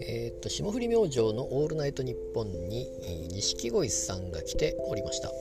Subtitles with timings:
[0.00, 2.88] え、っと霜降り明星の「オールナイトニッポン」に
[3.32, 5.32] 錦鯉さんが来ておりました。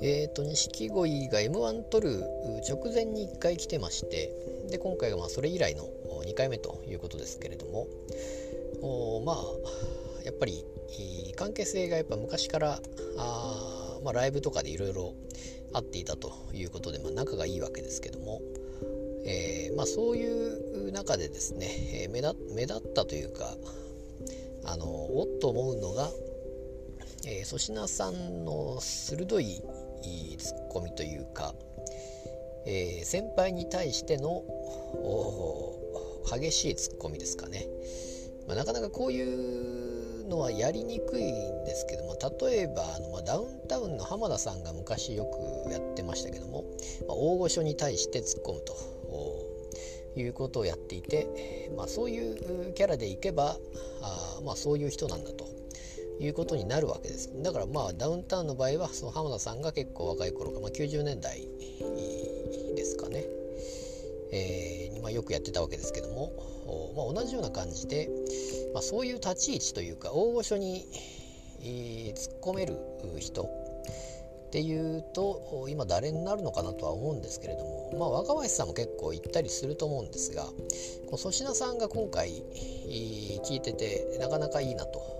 [0.00, 2.20] えー、っと錦鯉が m 1取る
[2.68, 4.32] 直前に1回来てまして
[4.70, 5.88] で今回がまあそれ以来の
[6.24, 7.88] 2回目ということですけれども
[8.80, 10.64] おまあやっぱり
[11.34, 12.80] 関係性がやっぱ昔から
[13.16, 15.14] あ、まあ、ライブとかでいろいろ
[15.72, 18.40] あっていたということで、まあ、仲がいいわけですけども、
[19.24, 21.66] えー、まあ、そういう中でですね、
[22.04, 23.54] えー、目立目立ったというか
[24.64, 26.08] あのおっと思うのが
[27.26, 29.62] えー、粗品さんの鋭い
[30.38, 31.54] ツッコミというか、
[32.66, 34.44] えー、先輩に対しての
[36.30, 37.66] 激しいツッコミですかね、
[38.46, 42.07] まあ、なかなかこういうのはやりにくいんですけども
[42.40, 46.64] 例えばあの、まあ、ダウンタウンの浜田さんが昔よくやってましたけども、
[47.06, 48.76] まあ、大御所に対して突っ込むと
[50.16, 53.56] いうことをやっていて、まあ、そういうキャラでいけば
[54.02, 55.46] あ、まあ、そういう人なんだと
[56.20, 57.30] いうことになるわけです。
[57.42, 61.48] だからまあダウンタウンの場合はその浜田さんが結構若い頃か、まあ、90年代
[62.74, 63.24] ですかね、
[64.32, 66.32] えーまあ、よくやってたわけですけども、
[66.96, 68.08] まあ、同じような感じで、
[68.74, 70.86] まあ、そういう立ち位置というか大御所に、
[71.60, 72.76] えー、突っ込める
[73.18, 80.46] 人っていうと今誰になるのかなとは思うんですけれども、まあ、若林さんも結構言ったりすると思うんですが
[81.10, 82.42] 粗品さんが今回
[83.44, 85.18] 聞いててなかなかいいなと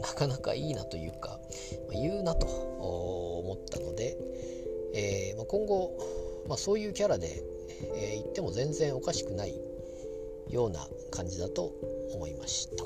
[0.00, 1.38] なかなかいいなというか、
[1.88, 4.16] ま、言うなと思ったので、
[4.94, 5.96] えーま、今後、
[6.48, 7.42] まあ、そういうキャラで、
[7.94, 9.54] えー、言っても全然おかしくない
[10.50, 11.72] ような感じだと
[12.12, 12.84] 思いました。